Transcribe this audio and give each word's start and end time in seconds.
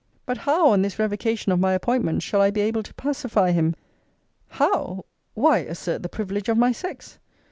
But, 0.25 0.39
how, 0.49 0.69
on 0.69 0.81
this 0.81 0.97
revocation 0.97 1.51
of 1.51 1.59
my 1.59 1.73
appointment, 1.73 2.23
shall 2.23 2.41
I 2.41 2.49
be 2.49 2.61
able 2.61 2.81
to 2.81 2.93
pacify 2.95 3.51
him? 3.51 3.75
How! 4.47 5.05
Why 5.35 5.59
assert 5.59 6.01
the 6.01 6.09
privilege 6.09 6.49
of 6.49 6.57
my 6.57 6.71
sex! 6.71 7.19